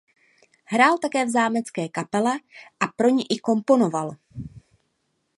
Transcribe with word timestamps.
Hrál 0.63 0.97
také 0.99 1.25
v 1.25 1.29
zámecké 1.29 1.89
kapele 1.89 2.31
a 2.79 2.87
pro 2.87 3.09
ni 3.09 3.23
i 3.29 3.39
komponoval. 3.39 4.11